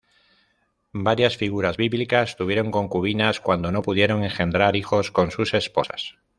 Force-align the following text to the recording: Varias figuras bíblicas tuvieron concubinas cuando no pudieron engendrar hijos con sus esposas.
Varias 1.07 1.37
figuras 1.37 1.77
bíblicas 1.77 2.35
tuvieron 2.35 2.71
concubinas 2.71 3.39
cuando 3.39 3.71
no 3.71 3.83
pudieron 3.83 4.23
engendrar 4.23 4.75
hijos 4.75 5.11
con 5.11 5.29
sus 5.29 5.53
esposas. 5.53 6.17